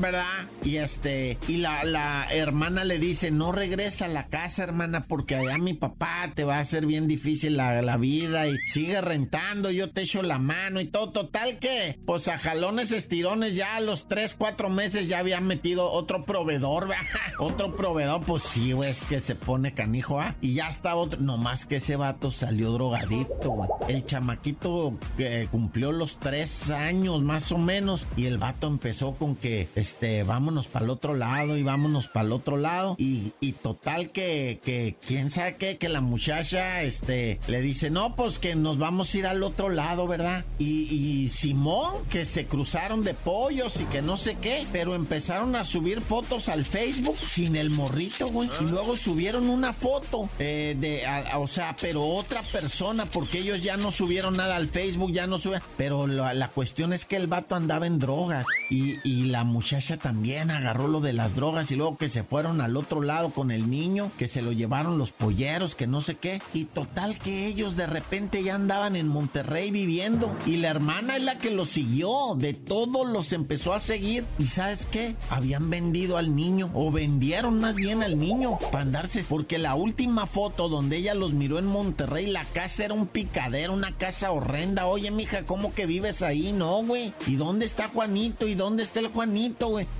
¿verdad? 0.00 0.46
Y 0.64 0.76
este, 0.76 1.38
y 1.46 1.58
la, 1.58 2.26
hermana 2.30 2.84
le 2.84 2.98
dice, 2.98 3.30
no 3.30 3.52
regresa 3.52 4.06
a 4.06 4.08
la 4.08 4.26
casa, 4.26 4.64
hermana, 4.64 5.06
porque 5.06 5.36
allá 5.36 5.56
mi 5.58 5.74
papá 5.74 6.32
te 6.34 6.44
va 6.44 6.56
a 6.56 6.60
hacer 6.60 6.84
bien 6.84 7.06
difícil 7.06 7.56
la, 7.56 7.96
vida 7.98 8.46
y 8.46 8.56
sigue 8.66 9.00
rentando, 9.00 9.70
yo 9.70 9.90
te 9.90 10.02
echo 10.02 10.22
la 10.22 10.38
mano 10.38 10.80
y 10.80 10.86
todo. 10.86 11.10
Total 11.10 11.58
que, 11.58 11.98
pues 12.06 12.28
a 12.28 12.38
jalones 12.38 12.92
estirones 12.92 13.54
ya 13.54 13.76
a 13.76 13.80
los 13.80 14.08
tres, 14.08 14.34
cuatro 14.38 14.68
meses 14.68 15.08
ya 15.08 15.20
habían 15.20 15.46
metido 15.46 15.90
otro 15.90 16.24
proveedor, 16.24 16.88
¿verdad? 16.88 17.04
otro 17.38 17.74
proveedor, 17.74 18.22
pues 18.22 18.42
sí, 18.42 18.72
güey, 18.72 18.90
es 18.90 19.04
que 19.04 19.20
se 19.20 19.34
pone 19.34 19.74
canijo, 19.74 20.20
¿ah? 20.20 20.36
Y 20.40 20.54
ya 20.54 20.68
está 20.68 20.94
otro, 20.96 21.20
nomás 21.20 21.66
que 21.66 21.76
ese 21.76 21.96
vato 21.96 22.30
salió 22.30 22.72
drogadito, 22.72 23.50
güey. 23.50 23.70
El 23.88 24.04
chamaquito 24.04 24.98
que 25.16 25.48
cumplió 25.50 25.92
los 25.92 26.18
tres 26.18 26.70
años 26.70 27.22
más 27.22 27.50
o 27.52 27.58
menos 27.58 28.06
y 28.16 28.26
el 28.26 28.38
vato 28.38 28.66
empezó 28.66 29.14
con 29.14 29.36
que, 29.36 29.67
este, 29.74 30.22
vámonos 30.22 30.66
para 30.66 30.84
el 30.84 30.90
otro 30.90 31.14
lado 31.14 31.56
y 31.56 31.62
vámonos 31.62 32.08
para 32.08 32.26
el 32.26 32.32
otro 32.32 32.56
lado 32.56 32.96
y, 32.98 33.32
y 33.40 33.52
total 33.52 34.10
que, 34.10 34.60
que, 34.64 34.96
quién 35.06 35.30
sabe 35.30 35.56
qué, 35.56 35.78
que 35.78 35.88
la 35.88 36.00
muchacha, 36.00 36.82
este, 36.82 37.38
le 37.48 37.60
dice, 37.60 37.90
no, 37.90 38.16
pues 38.16 38.38
que 38.38 38.54
nos 38.54 38.78
vamos 38.78 39.14
a 39.14 39.18
ir 39.18 39.26
al 39.26 39.42
otro 39.42 39.68
lado, 39.68 40.06
¿verdad? 40.06 40.44
Y, 40.58 40.88
y 40.94 41.28
Simón, 41.28 42.04
que 42.10 42.24
se 42.24 42.46
cruzaron 42.46 43.04
de 43.04 43.14
pollos 43.14 43.80
y 43.80 43.84
que 43.84 44.02
no 44.02 44.16
sé 44.16 44.36
qué, 44.36 44.66
pero 44.72 44.94
empezaron 44.94 45.56
a 45.56 45.64
subir 45.64 46.00
fotos 46.00 46.48
al 46.48 46.64
Facebook 46.64 47.18
sin 47.26 47.56
el 47.56 47.70
morrito, 47.70 48.28
güey. 48.28 48.50
Y 48.60 48.64
luego 48.64 48.96
subieron 48.96 49.48
una 49.48 49.72
foto 49.72 50.28
eh, 50.38 50.76
de, 50.78 51.04
o 51.36 51.48
sea, 51.48 51.76
pero 51.80 52.04
otra 52.04 52.42
persona, 52.42 53.06
porque 53.06 53.38
ellos 53.38 53.62
ya 53.62 53.76
no 53.76 53.92
subieron 53.92 54.36
nada 54.36 54.56
al 54.56 54.68
Facebook, 54.68 55.12
ya 55.12 55.26
no 55.26 55.38
subieron. 55.38 55.66
Pero 55.76 56.06
la, 56.06 56.34
la 56.34 56.48
cuestión 56.48 56.92
es 56.92 57.04
que 57.04 57.16
el 57.16 57.26
vato 57.26 57.54
andaba 57.54 57.86
en 57.86 57.98
drogas 57.98 58.46
y, 58.70 58.96
y 59.08 59.26
la 59.26 59.44
muchacha 59.44 59.57
también 59.98 60.50
agarró 60.50 60.88
lo 60.88 61.00
de 61.00 61.12
las 61.12 61.34
drogas 61.34 61.70
y 61.70 61.76
luego 61.76 61.96
que 61.96 62.08
se 62.08 62.22
fueron 62.22 62.60
al 62.60 62.76
otro 62.76 63.02
lado 63.02 63.30
con 63.30 63.50
el 63.50 63.68
niño, 63.68 64.10
que 64.16 64.28
se 64.28 64.42
lo 64.42 64.52
llevaron 64.52 64.98
los 64.98 65.12
polleros, 65.12 65.74
que 65.74 65.86
no 65.86 66.00
sé 66.00 66.16
qué. 66.16 66.40
Y 66.54 66.64
total 66.64 67.18
que 67.18 67.46
ellos 67.46 67.76
de 67.76 67.86
repente 67.86 68.42
ya 68.42 68.54
andaban 68.54 68.96
en 68.96 69.08
Monterrey 69.08 69.70
viviendo 69.70 70.34
y 70.46 70.56
la 70.58 70.68
hermana 70.68 71.16
es 71.16 71.22
la 71.24 71.38
que 71.38 71.50
los 71.50 71.70
siguió, 71.70 72.34
de 72.36 72.54
todos 72.54 73.08
los 73.08 73.32
empezó 73.32 73.72
a 73.72 73.80
seguir. 73.80 74.26
¿Y 74.38 74.46
sabes 74.46 74.86
qué? 74.86 75.16
Habían 75.30 75.70
vendido 75.70 76.16
al 76.16 76.36
niño 76.36 76.70
o 76.74 76.90
vendieron 76.92 77.58
más 77.60 77.74
bien 77.74 78.02
al 78.02 78.18
niño 78.18 78.58
para 78.70 78.82
andarse, 78.82 79.24
porque 79.28 79.58
la 79.58 79.74
última 79.74 80.26
foto 80.26 80.68
donde 80.68 80.98
ella 80.98 81.14
los 81.14 81.32
miró 81.32 81.58
en 81.58 81.66
Monterrey, 81.66 82.26
la 82.26 82.44
casa 82.44 82.84
era 82.84 82.94
un 82.94 83.06
picadero, 83.06 83.72
una 83.72 83.96
casa 83.96 84.30
horrenda. 84.30 84.86
Oye, 84.86 85.10
mija, 85.10 85.42
¿cómo 85.42 85.74
que 85.74 85.86
vives 85.86 86.22
ahí? 86.22 86.52
No, 86.52 86.82
güey. 86.84 87.12
¿Y 87.26 87.36
dónde 87.36 87.66
está 87.66 87.88
Juanito? 87.88 88.46
¿Y 88.46 88.54
dónde 88.54 88.82
está 88.82 89.00
el 89.00 89.08
Juanito, 89.08 89.47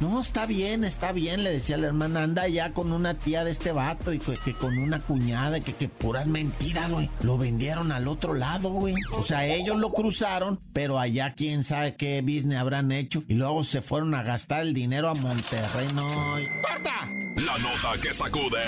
No, 0.01 0.21
está 0.21 0.47
bien, 0.47 0.85
está 0.85 1.13
bien, 1.13 1.45
le 1.45 1.51
decía 1.51 1.77
la 1.77 1.89
hermana, 1.89 2.23
anda 2.23 2.43
allá 2.43 2.73
con 2.73 2.93
una 2.93 3.15
tía 3.15 3.45
de 3.45 3.51
este 3.51 3.73
vato 3.73 4.13
y 4.13 4.19
que, 4.19 4.37
que 4.37 4.55
con 4.55 4.79
una 4.79 5.01
cuñada, 5.01 5.61
que, 5.61 5.73
que 5.75 5.89
puras 5.89 6.27
mentiras, 6.27 6.91
güey. 6.91 7.09
Lo 7.23 7.39
vendieron 7.39 7.93
al 7.93 8.09
otro 8.09 8.35
lado, 8.35 8.71
güey. 8.71 8.95
O 9.13 9.23
sea, 9.23 9.47
ellos 9.47 9.77
lo 9.79 9.93
cruzaron, 9.93 10.61
pero 10.73 10.99
allá 10.99 11.35
quién 11.35 11.65
sabe 11.65 11.97
qué 11.97 12.21
business 12.23 12.59
habrán 12.59 12.93
hecho. 12.93 13.25
Y 13.29 13.35
luego 13.35 13.65
se 13.65 13.83
fueron 13.83 14.15
a 14.15 14.23
gastar 14.23 14.63
el 14.63 14.75
dinero 14.75 15.09
a 15.09 15.15
Monterrey, 15.15 15.89
no. 15.95 16.03
¡Corta! 16.03 17.11
La 17.37 17.59
nota 17.59 18.01
que 18.03 18.13
sacude. 18.13 18.65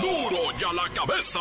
¡Duro! 0.00 0.30
¡Duro 0.30 0.58
ya 0.58 0.72
la 0.72 0.88
cabeza! 0.94 1.40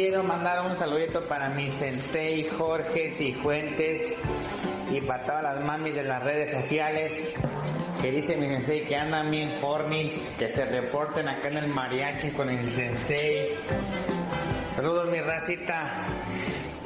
Quiero 0.00 0.22
mandar 0.22 0.64
un 0.64 0.76
saludito 0.76 1.22
para 1.22 1.48
mi 1.48 1.70
sensei 1.70 2.48
Jorge 2.48 3.10
Cifuentes 3.10 4.14
y 4.92 5.00
para 5.00 5.24
todas 5.24 5.42
las 5.42 5.64
mamis 5.64 5.92
de 5.92 6.04
las 6.04 6.22
redes 6.22 6.52
sociales 6.52 7.20
que 8.00 8.12
dice 8.12 8.36
mi 8.36 8.46
sensei 8.46 8.86
que 8.86 8.94
andan 8.94 9.28
bien 9.28 9.58
hornis, 9.60 10.36
que 10.38 10.48
se 10.48 10.66
reporten 10.66 11.28
acá 11.28 11.48
en 11.48 11.56
el 11.56 11.66
mariachi 11.66 12.30
con 12.30 12.48
el 12.48 12.70
sensei. 12.70 13.56
Saludos 14.76 15.10
mi 15.10 15.20
racita. 15.20 15.90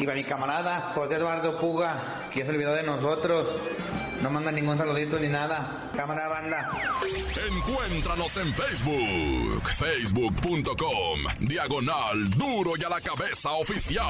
Y 0.03 0.05
para 0.05 0.17
mi 0.17 0.25
camarada 0.25 0.91
José 0.97 1.15
Eduardo 1.15 1.57
Puga, 1.57 2.27
que 2.33 2.41
ya 2.41 2.47
se 2.47 2.51
olvidó 2.51 2.75
de 2.75 2.83
nosotros. 2.83 3.47
No 4.21 4.31
manda 4.31 4.51
ningún 4.51 4.77
saludito 4.77 5.17
ni 5.17 5.29
nada. 5.29 5.91
Cámara 5.95 6.27
banda. 6.27 6.73
Encuéntranos 7.49 8.37
en 8.39 8.53
Facebook, 8.53 9.63
facebook.com, 9.79 11.21
diagonal 11.39 12.31
duro 12.31 12.73
y 12.77 12.83
a 12.83 12.89
la 12.89 13.01
cabeza 13.01 13.53
oficial. 13.53 14.03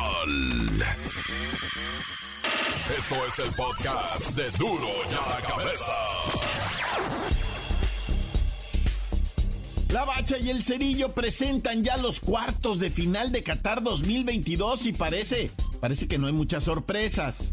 Esto 2.97 3.27
es 3.29 3.39
el 3.41 3.55
podcast 3.55 4.31
de 4.31 4.51
duro 4.53 4.89
y 5.11 5.15
a 5.15 5.41
la 5.41 5.47
cabeza. 5.47 5.93
La 9.93 10.07
Bacha 10.07 10.39
y 10.39 10.49
el 10.49 10.63
Cerillo 10.63 11.13
presentan 11.13 11.85
ya 11.85 11.99
los 11.99 12.19
cuartos 12.19 12.79
de 12.79 12.91
final 12.91 13.31
de 13.31 13.43
Qatar 13.43 13.83
2022 13.83 14.87
y 14.87 14.95
parece, 14.95 15.51
parece 15.83 16.07
que 16.07 16.17
no 16.17 16.29
hay 16.29 16.33
muchas 16.33 16.63
sorpresas. 16.63 17.51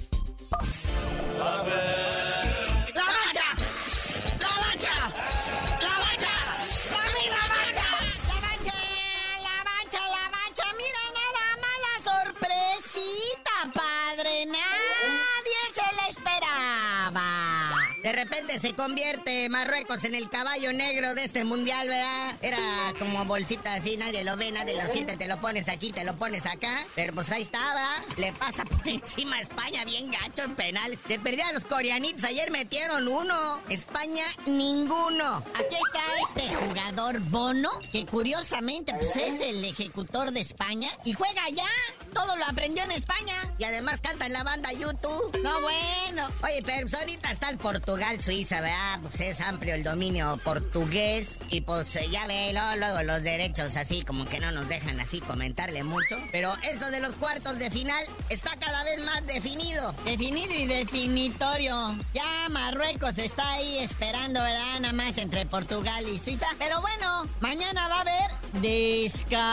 Se 18.58 18.74
convierte 18.74 19.48
Marruecos 19.50 20.04
en 20.06 20.16
el 20.16 20.30
caballo 20.30 20.74
negro 20.74 21.14
de 21.14 21.26
este 21.26 21.44
mundial, 21.44 21.88
¿verdad? 21.88 22.36
Era 22.42 22.94
como 22.98 23.24
bolsita 23.26 23.76
así, 23.76 23.98
nadie 23.98 24.24
lo 24.24 24.38
ve, 24.38 24.52
nadie 24.52 24.82
lo 24.82 24.90
siente, 24.90 25.18
te 25.18 25.28
lo 25.28 25.40
pones 25.40 25.68
aquí, 25.68 25.92
te 25.92 26.04
lo 26.04 26.16
pones 26.16 26.46
acá. 26.46 26.84
Pero 26.96 27.14
pues 27.14 27.32
ahí 27.32 27.44
estaba, 27.44 27.86
le 28.18 28.34
pasa 28.34 28.66
por 28.66 28.88
encima 28.88 29.36
a 29.36 29.42
España 29.42 29.86
bien 29.86 30.10
gacho 30.10 30.44
en 30.44 30.56
penal. 30.56 30.98
Le 31.08 31.20
perdí 31.20 31.42
a 31.42 31.52
los 31.52 31.66
coreanitos, 31.66 32.24
ayer 32.24 32.50
metieron 32.50 33.08
uno. 33.08 33.60
España, 33.70 34.26
ninguno. 34.48 35.44
Aquí 35.54 35.76
está 35.76 36.42
este 36.42 36.56
jugador 36.56 37.20
Bono, 37.20 37.70
que 37.92 38.06
curiosamente 38.06 38.94
pues, 38.94 39.16
es 39.16 39.42
el 39.42 39.64
ejecutor 39.66 40.32
de 40.32 40.40
España 40.40 40.90
y 41.04 41.14
juega 41.14 41.44
allá. 41.44 41.68
Todo 42.14 42.36
lo 42.36 42.46
aprendió 42.46 42.84
en 42.84 42.92
España. 42.92 43.54
Y 43.58 43.64
además 43.64 44.02
canta 44.02 44.26
en 44.26 44.34
la 44.34 44.44
banda 44.44 44.72
YouTube. 44.72 45.38
No, 45.44 45.62
bueno. 45.62 46.28
Oye, 46.44 46.62
pero 46.66 46.82
pues 46.82 46.94
ahorita 46.94 47.32
está 47.32 47.50
el 47.50 47.58
Portugal-Suiza, 47.58 48.62
¿verdad? 48.62 49.00
Pues 49.02 49.20
es 49.22 49.42
amplio 49.42 49.76
el 49.76 49.84
dominio 49.84 50.40
portugués. 50.44 51.40
Y 51.50 51.62
pues 51.62 51.96
eh, 51.96 52.10
ya 52.10 52.28
ve, 52.28 52.52
luego, 52.54 52.76
luego 52.78 53.04
los 53.04 53.24
derechos 53.24 53.76
así 53.76 54.04
como 54.04 54.26
que 54.26 54.40
no 54.40 54.52
nos 54.52 54.68
dejan 54.68 55.00
así 55.00 55.20
comentarle 55.22 55.84
mucho. 55.84 56.18
Pero 56.32 56.54
esto 56.64 56.90
de 56.92 57.00
los 57.00 57.16
cuartos 57.16 57.58
de 57.60 57.70
final 57.72 58.04
está 58.30 58.56
cada 58.58 58.84
vez 58.84 59.04
más 59.06 59.26
definido. 59.28 59.94
Definido 60.06 60.54
y 60.54 60.68
definitorio. 60.68 61.96
Ya 62.14 62.48
Marruecos 62.50 63.18
está 63.18 63.54
ahí 63.54 63.80
esperando, 63.80 64.42
¿verdad? 64.42 64.80
Nada 64.82 64.94
más 64.94 65.18
entre 65.18 65.46
Portugal 65.46 66.08
y 66.08 66.20
Suiza. 66.20 66.48
Pero 66.58 66.82
bueno, 66.82 67.28
mañana 67.40 67.88
va 67.88 67.98
a 67.98 68.02
haber 68.02 68.32
descanso. 68.62 69.50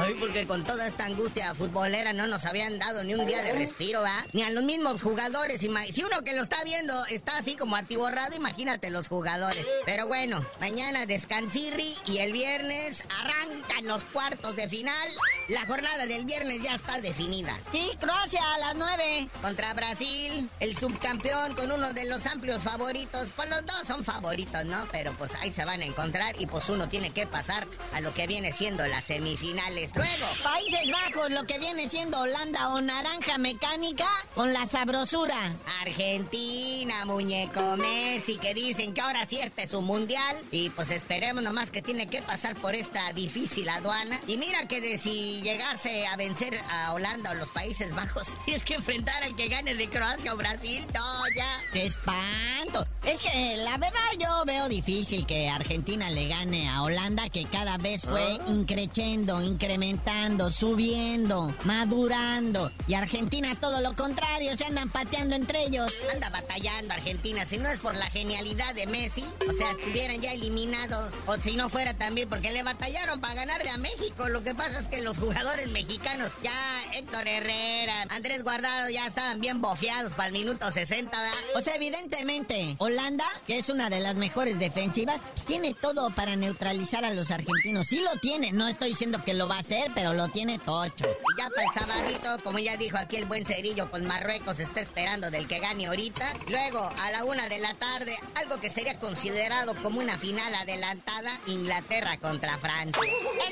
Ay, 0.00 0.14
porque 0.18 0.46
con 0.46 0.64
toda 0.88 1.04
esta 1.04 1.04
angustia 1.04 1.54
futbolera 1.54 2.14
no 2.14 2.26
nos 2.26 2.46
habían 2.46 2.78
dado 2.78 3.04
ni 3.04 3.14
un 3.14 3.26
día 3.26 3.42
de 3.42 3.52
respiro, 3.52 4.00
¿va? 4.00 4.24
Ni 4.32 4.42
a 4.42 4.50
los 4.50 4.64
mismos 4.64 5.02
jugadores. 5.02 5.60
Si 5.60 6.02
uno 6.02 6.22
que 6.24 6.34
lo 6.34 6.42
está 6.42 6.64
viendo 6.64 7.04
está 7.06 7.36
así 7.36 7.56
como 7.56 7.76
atiborrado, 7.76 8.34
imagínate 8.34 8.88
los 8.88 9.08
jugadores. 9.08 9.66
Pero 9.84 10.06
bueno, 10.06 10.44
mañana 10.60 11.04
descansirri 11.04 11.94
y 12.06 12.18
el 12.18 12.32
viernes 12.32 13.04
arrancan 13.10 13.86
los 13.86 14.06
cuartos 14.06 14.56
de 14.56 14.68
final. 14.68 15.08
La 15.48 15.64
jornada 15.64 16.04
del 16.04 16.26
viernes 16.26 16.62
ya 16.62 16.74
está 16.74 17.00
definida. 17.00 17.58
Sí, 17.72 17.90
Croacia 17.98 18.42
a 18.54 18.58
las 18.58 18.74
9 18.76 19.28
contra 19.40 19.72
Brasil, 19.72 20.50
el 20.60 20.76
subcampeón 20.76 21.54
con 21.54 21.72
uno 21.72 21.94
de 21.94 22.04
los 22.04 22.26
amplios 22.26 22.62
favoritos. 22.62 23.30
Pues 23.34 23.48
los 23.48 23.64
dos 23.64 23.86
son 23.86 24.04
favoritos, 24.04 24.66
¿no? 24.66 24.86
Pero 24.92 25.14
pues 25.14 25.34
ahí 25.36 25.50
se 25.50 25.64
van 25.64 25.80
a 25.80 25.86
encontrar 25.86 26.38
y 26.38 26.46
pues 26.46 26.68
uno 26.68 26.86
tiene 26.88 27.10
que 27.10 27.26
pasar 27.26 27.66
a 27.94 28.00
lo 28.00 28.12
que 28.12 28.26
viene 28.26 28.52
siendo 28.52 28.86
las 28.86 29.04
semifinales. 29.04 29.92
Luego, 29.94 30.26
Países 30.42 30.90
Bajos, 30.92 31.30
lo 31.30 31.44
que 31.44 31.58
viene 31.58 31.88
siendo 31.88 32.20
Holanda 32.20 32.68
o 32.68 32.82
Naranja 32.82 33.38
Mecánica 33.38 34.08
con 34.34 34.52
la 34.52 34.66
sabrosura. 34.66 35.56
Argentina, 35.80 37.06
muñeco 37.06 37.78
Messi, 37.78 38.36
que 38.36 38.52
dicen 38.52 38.92
que 38.92 39.00
ahora 39.00 39.24
sí 39.24 39.40
este 39.40 39.62
es 39.62 39.72
un 39.72 39.86
mundial. 39.86 40.44
Y 40.50 40.68
pues 40.68 40.90
esperemos 40.90 41.42
nomás 41.42 41.70
que 41.70 41.80
tiene 41.80 42.06
que 42.08 42.20
pasar 42.20 42.54
por 42.56 42.74
esta 42.74 43.14
difícil 43.14 43.66
aduana. 43.70 44.20
Y 44.26 44.36
mira 44.36 44.68
que 44.68 44.82
de 44.82 44.98
llegase 45.42 46.06
a 46.06 46.16
vencer 46.16 46.60
a 46.70 46.92
Holanda 46.92 47.30
o 47.30 47.34
los 47.34 47.48
Países 47.50 47.94
Bajos, 47.94 48.34
tienes 48.44 48.64
que 48.64 48.74
enfrentar 48.74 49.22
al 49.22 49.36
que 49.36 49.48
gane 49.48 49.74
de 49.74 49.88
Croacia 49.88 50.34
o 50.34 50.36
Brasil. 50.36 50.86
No, 50.94 51.22
ya. 51.34 51.60
¡Qué 51.72 51.86
espanto! 51.86 52.86
Es 53.08 53.22
que 53.22 53.56
la 53.64 53.78
verdad 53.78 53.98
yo 54.18 54.44
veo 54.44 54.68
difícil 54.68 55.24
que 55.24 55.48
Argentina 55.48 56.10
le 56.10 56.28
gane 56.28 56.68
a 56.68 56.82
Holanda, 56.82 57.30
que 57.30 57.46
cada 57.46 57.78
vez 57.78 58.02
fue 58.02 58.38
ah. 58.38 58.44
increciendo, 58.48 59.40
incrementando, 59.40 60.50
subiendo, 60.50 61.54
madurando. 61.64 62.70
Y 62.86 62.92
Argentina 62.92 63.56
todo 63.58 63.80
lo 63.80 63.96
contrario, 63.96 64.54
se 64.58 64.66
andan 64.66 64.90
pateando 64.90 65.36
entre 65.36 65.64
ellos. 65.64 65.90
Anda 66.12 66.28
batallando 66.28 66.92
Argentina, 66.92 67.46
si 67.46 67.56
no 67.56 67.70
es 67.70 67.78
por 67.78 67.96
la 67.96 68.10
genialidad 68.10 68.74
de 68.74 68.86
Messi, 68.86 69.24
o 69.48 69.54
sea, 69.54 69.70
estuvieran 69.70 70.20
ya 70.20 70.34
eliminados. 70.34 71.10
O 71.24 71.38
si 71.38 71.56
no 71.56 71.70
fuera 71.70 71.94
también 71.94 72.28
porque 72.28 72.52
le 72.52 72.62
batallaron 72.62 73.22
para 73.22 73.32
ganarle 73.32 73.70
a 73.70 73.78
México. 73.78 74.28
Lo 74.28 74.44
que 74.44 74.54
pasa 74.54 74.80
es 74.80 74.88
que 74.88 75.00
los 75.00 75.16
jugadores 75.16 75.68
mexicanos, 75.68 76.30
ya 76.42 76.52
Héctor 76.92 77.26
Herrera, 77.26 78.02
Andrés 78.10 78.44
Guardado, 78.44 78.90
ya 78.90 79.06
estaban 79.06 79.40
bien 79.40 79.62
bofeados 79.62 80.12
para 80.12 80.26
el 80.26 80.34
minuto 80.34 80.70
60, 80.70 81.18
¿verdad? 81.18 81.38
O 81.54 81.62
sea, 81.62 81.74
evidentemente, 81.74 82.76
Holanda, 82.78 82.97
que 83.46 83.58
es 83.58 83.68
una 83.68 83.88
de 83.90 84.00
las 84.00 84.16
mejores 84.16 84.58
defensivas, 84.58 85.20
pues 85.32 85.44
tiene 85.46 85.72
todo 85.72 86.10
para 86.10 86.34
neutralizar 86.34 87.04
a 87.04 87.14
los 87.14 87.30
argentinos. 87.30 87.86
Sí 87.86 88.00
lo 88.00 88.18
tiene, 88.20 88.50
no 88.50 88.66
estoy 88.66 88.90
diciendo 88.90 89.22
que 89.24 89.34
lo 89.34 89.46
va 89.46 89.56
a 89.56 89.60
hacer, 89.60 89.92
pero 89.94 90.14
lo 90.14 90.28
tiene 90.28 90.58
tocho. 90.58 91.04
Y 91.06 91.40
ya 91.40 91.48
para 91.48 91.62
el 91.62 91.72
sabadito, 91.72 92.42
como 92.42 92.58
ya 92.58 92.76
dijo 92.76 92.98
aquí 92.98 93.16
el 93.16 93.26
buen 93.26 93.46
Cerillo, 93.46 93.88
pues 93.88 94.02
Marruecos 94.02 94.58
está 94.58 94.80
esperando 94.80 95.30
del 95.30 95.46
que 95.46 95.60
gane 95.60 95.86
ahorita. 95.86 96.32
Luego, 96.48 96.90
a 96.98 97.10
la 97.12 97.24
una 97.24 97.48
de 97.48 97.58
la 97.60 97.74
tarde, 97.74 98.16
algo 98.34 98.60
que 98.60 98.68
sería 98.68 98.98
considerado 98.98 99.74
como 99.82 100.00
una 100.00 100.18
final 100.18 100.52
adelantada, 100.56 101.38
Inglaterra 101.46 102.18
contra 102.18 102.58
Francia. 102.58 103.00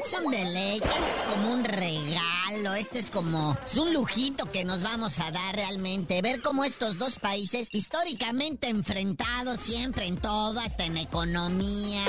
Es 0.04 0.12
un 0.12 0.30
deleite, 0.30 0.88
es 0.88 1.32
como 1.32 1.52
un 1.52 1.64
regalo, 1.64 2.74
esto 2.74 2.98
es 2.98 3.10
como 3.10 3.56
es 3.64 3.76
un 3.76 3.92
lujito 3.92 4.50
que 4.50 4.64
nos 4.64 4.82
vamos 4.82 5.20
a 5.20 5.30
dar 5.30 5.54
realmente, 5.54 6.20
ver 6.20 6.42
cómo 6.42 6.64
estos 6.64 6.98
dos 6.98 7.18
países 7.18 7.68
históricamente 7.72 8.68
enfrentados 8.68 9.35
siempre 9.56 10.06
en 10.06 10.16
todo, 10.16 10.58
hasta 10.60 10.84
en 10.84 10.96
economía, 10.96 12.02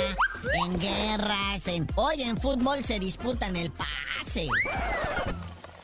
en 0.65 0.79
guerras, 0.79 1.67
en... 1.67 1.87
Hoy 1.95 2.23
en 2.23 2.37
fútbol 2.37 2.83
se 2.83 2.99
disputan 2.99 3.55
el 3.55 3.71
pase. 3.71 4.47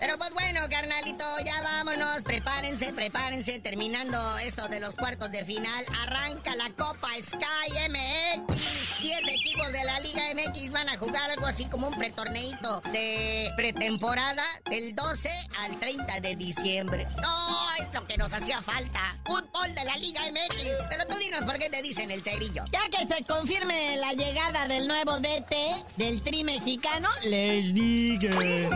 Pero 0.04 0.18
pues 0.18 0.32
bueno, 0.32 0.60
carnalito, 0.70 1.24
ya 1.46 1.62
vámonos. 1.62 2.24
Prepárense, 2.24 2.92
prepárense. 2.92 3.60
Terminando 3.60 4.38
esto 4.40 4.68
de 4.68 4.82
los 4.82 4.96
cuartos 4.96 5.32
de 5.32 5.46
final, 5.46 5.86
arranca 6.02 6.54
la 6.58 6.70
Copa 6.72 7.08
Sky 7.22 7.88
MX. 7.88 9.00
10 9.02 9.28
equipos 9.30 9.72
de 9.72 9.82
la 9.86 10.02
Liga 10.02 10.24
MX 10.34 10.72
van 10.74 10.90
a 10.90 10.98
jugar 10.98 11.32
algo 11.32 11.46
así 11.46 11.70
como 11.70 11.88
un 11.88 11.98
pretorneito 11.98 12.82
de 12.92 13.50
pretemporada 13.56 14.44
del 14.70 14.94
12 14.94 15.30
al 15.60 15.80
30 15.80 16.20
de 16.20 16.36
diciembre. 16.36 17.08
No, 17.22 17.74
es 17.82 17.94
lo 17.94 18.06
que 18.06 18.18
nos 18.18 18.34
hacía 18.34 18.62
falta. 18.62 19.16
Fútbol 19.24 19.74
de 19.74 19.86
la 19.86 19.96
Liga 19.96 20.20
MX. 20.30 20.68
Pero 20.90 21.08
tú 21.08 21.16
dinos 21.16 21.46
por 21.46 21.58
qué 21.60 21.70
te 21.70 21.82
dicen 21.82 22.12
el 22.12 22.22
cerillo. 22.24 22.66
Ya 22.74 22.90
que 22.90 23.08
se 23.08 23.24
confirme 23.24 23.96
la 23.96 24.12
llegada 24.12 24.68
del 24.68 24.86
nuevo 24.86 25.22
DT 25.22 25.56
del 25.96 26.22
Tri 26.22 26.44
mexicano, 26.44 27.08
les 27.24 27.74
dije. 27.74 28.68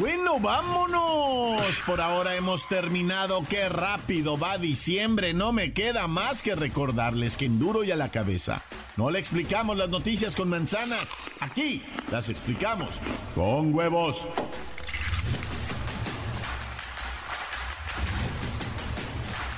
Bueno, 0.00 0.40
vámonos. 0.40 1.62
Por 1.84 2.00
ahora 2.00 2.34
hemos 2.36 2.66
terminado. 2.68 3.42
Qué 3.48 3.68
rápido 3.68 4.38
va 4.38 4.56
diciembre. 4.56 5.34
No 5.34 5.52
me 5.52 5.72
queda 5.72 6.06
más 6.06 6.42
que 6.42 6.54
recordarles 6.54 7.36
que 7.36 7.46
en 7.46 7.58
duro 7.58 7.84
y 7.84 7.90
a 7.90 7.96
la 7.96 8.10
cabeza. 8.10 8.62
No 9.00 9.10
le 9.10 9.18
explicamos 9.18 9.78
las 9.78 9.88
noticias 9.88 10.36
con 10.36 10.50
manzanas. 10.50 11.08
Aquí 11.40 11.82
las 12.10 12.28
explicamos 12.28 13.00
con 13.34 13.74
huevos. 13.74 14.28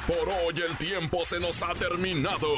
Por 0.06 0.28
hoy 0.28 0.62
el 0.64 0.76
tiempo 0.76 1.24
se 1.24 1.40
nos 1.40 1.60
ha 1.60 1.74
terminado. 1.74 2.54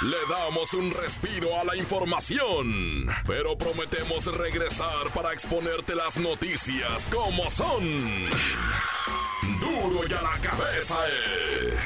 Le 0.00 0.16
damos 0.30 0.72
un 0.72 0.90
respiro 0.90 1.60
a 1.60 1.64
la 1.64 1.76
información, 1.76 3.06
pero 3.26 3.58
prometemos 3.58 4.24
regresar 4.38 5.10
para 5.14 5.34
exponerte 5.34 5.94
las 5.94 6.16
noticias 6.16 7.10
como 7.12 7.50
son. 7.50 8.24
Duro 9.60 10.08
y 10.08 10.12
a 10.14 10.22
la 10.22 10.38
cabeza 10.40 10.96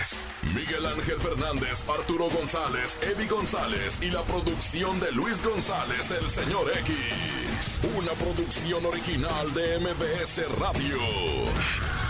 es. 0.01 0.25
Miguel 0.55 0.87
Ángel 0.87 1.19
Fernández, 1.19 1.85
Arturo 1.89 2.29
González, 2.31 2.99
Eddie 3.03 3.27
González 3.27 3.99
y 4.01 4.11
la 4.11 4.23
producción 4.23 5.01
de 5.01 5.11
Luis 5.11 5.45
González, 5.45 6.11
el 6.13 6.31
señor 6.31 6.71
X. 6.79 7.81
Una 7.97 8.13
producción 8.13 8.87
original 8.87 9.53
de 9.53 9.81
MBS 9.81 10.43
Radio. 10.61 12.04